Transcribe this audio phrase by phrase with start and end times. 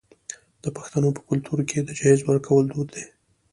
[0.63, 3.05] د پښتنو په کلتور کې د جهیز ورکول دود دی.